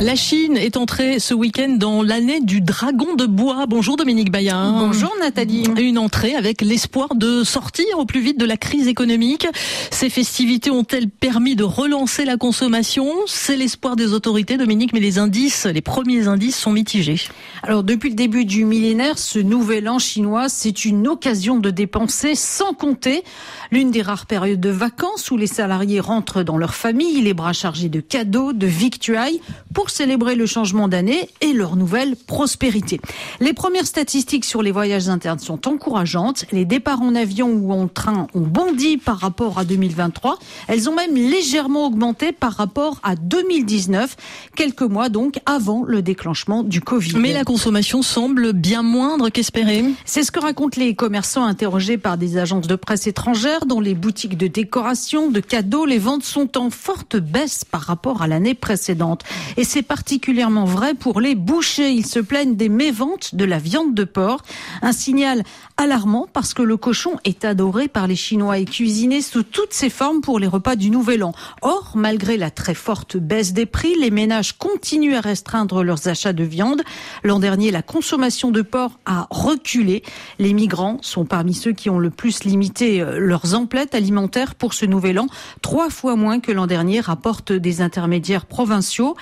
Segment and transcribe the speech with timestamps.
[0.00, 3.66] La Chine est entrée ce week-end dans l'année du dragon de bois.
[3.66, 4.78] Bonjour Dominique Bayard.
[4.78, 5.64] Bonjour Nathalie.
[5.78, 9.46] Une entrée avec l'espoir de sortir au plus vite de la crise économique.
[9.90, 13.12] Ces festivités ont-elles permis de relancer la consommation?
[13.26, 17.20] C'est l'espoir des autorités Dominique, mais les indices, les premiers indices sont mitigés.
[17.62, 22.34] Alors depuis le début du millénaire, ce nouvel an chinois, c'est une occasion de dépenser
[22.34, 23.22] sans compter.
[23.70, 27.52] L'une des rares périodes de vacances où les salariés rentrent dans leur famille, les bras
[27.52, 29.42] chargés de cadeaux, de victuailles,
[29.74, 33.00] pour célébrer le changement d'année et leur nouvelle prospérité.
[33.40, 36.44] Les premières statistiques sur les voyages internes sont encourageantes.
[36.52, 40.38] Les départs en avion ou en train ont bondi par rapport à 2023.
[40.68, 44.16] Elles ont même légèrement augmenté par rapport à 2019,
[44.56, 47.16] quelques mois donc avant le déclenchement du Covid.
[47.16, 49.84] Mais la consommation semble bien moindre qu'espéré.
[50.04, 53.66] C'est ce que racontent les commerçants interrogés par des agences de presse étrangères.
[53.66, 58.22] Dans les boutiques de décoration, de cadeaux, les ventes sont en forte baisse par rapport
[58.22, 59.22] à l'année précédente.
[59.56, 61.90] Et c'est particulièrement vrai pour les bouchers.
[61.90, 64.42] Ils se plaignent des méventes de la viande de porc.
[64.82, 65.42] Un signal
[65.76, 69.90] alarmant parce que le cochon est adoré par les Chinois et cuisiné sous toutes ses
[69.90, 71.32] formes pour les repas du Nouvel An.
[71.62, 76.32] Or, malgré la très forte baisse des prix, les ménages continuent à restreindre leurs achats
[76.32, 76.82] de viande.
[77.24, 80.02] L'an dernier, la consommation de porc a reculé.
[80.38, 84.74] Les migrants sont parmi ceux qui ont le plus limité euh, leurs emplettes alimentaires pour
[84.74, 85.26] ce Nouvel An,
[85.62, 89.16] trois fois moins que l'an dernier, rapportent des intermédiaires provinciaux.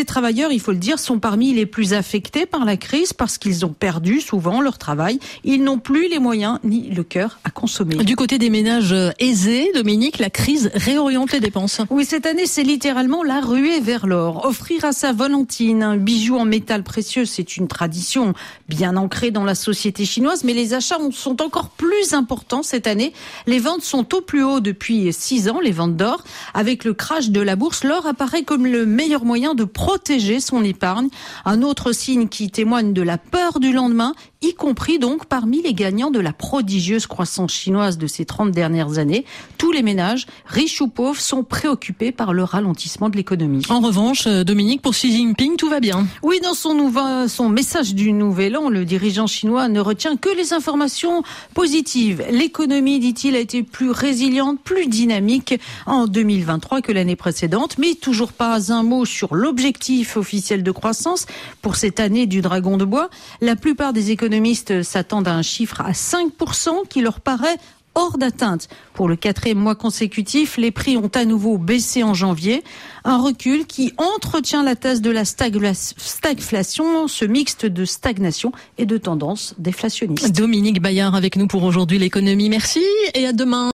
[0.00, 3.36] Ces travailleurs, il faut le dire, sont parmi les plus affectés par la crise parce
[3.36, 5.18] qu'ils ont perdu souvent leur travail.
[5.44, 7.96] Ils n'ont plus les moyens ni le cœur à consommer.
[7.96, 11.82] Du côté des ménages aisés, Dominique, la crise réoriente les dépenses.
[11.90, 14.46] Oui, cette année, c'est littéralement la ruée vers l'or.
[14.46, 18.32] Offrir à sa Valentine un bijou en métal précieux, c'est une tradition
[18.70, 23.12] bien ancrée dans la société chinoise, mais les achats sont encore plus importants cette année.
[23.46, 26.24] Les ventes sont au plus haut depuis six ans, les ventes d'or.
[26.54, 29.89] Avec le crash de la bourse, l'or apparaît comme le meilleur moyen de protéger
[30.40, 31.08] son épargne.
[31.44, 35.74] Un autre signe qui témoigne de la peur du lendemain, y compris donc parmi les
[35.74, 39.24] gagnants de la prodigieuse croissance chinoise de ces 30 dernières années.
[39.58, 43.62] Tous les ménages, riches ou pauvres, sont préoccupés par le ralentissement de l'économie.
[43.68, 46.06] En revanche, euh, Dominique, pour Xi Jinping, tout va bien.
[46.22, 50.30] Oui, dans son, nouveau, son message du Nouvel An, le dirigeant chinois ne retient que
[50.34, 51.22] les informations
[51.54, 52.24] positives.
[52.30, 58.32] L'économie, dit-il, a été plus résiliente, plus dynamique en 2023 que l'année précédente, mais toujours
[58.32, 59.79] pas un mot sur l'objectif
[60.16, 61.26] officiel de croissance
[61.62, 63.10] pour cette année du dragon de bois.
[63.40, 67.56] La plupart des économistes s'attendent à un chiffre à 5% qui leur paraît
[67.94, 68.68] hors d'atteinte.
[68.94, 72.62] Pour le quatrième mois consécutif, les prix ont à nouveau baissé en janvier.
[73.04, 78.96] Un recul qui entretient la thèse de la stagflation, ce mixte de stagnation et de
[78.96, 80.32] tendance déflationniste.
[80.32, 82.48] Dominique Bayard avec nous pour aujourd'hui l'économie.
[82.48, 83.68] Merci et à demain.